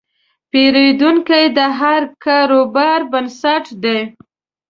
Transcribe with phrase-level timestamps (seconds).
[0.51, 3.99] پیرودونکی د هر کاروبار بنسټ دی.